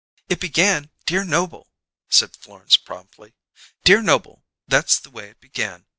[0.29, 1.69] "It began, 'Dear Noble,'"
[2.09, 3.35] said Florence promptly.
[3.83, 5.85] "Dear Noble'; that's the way it began.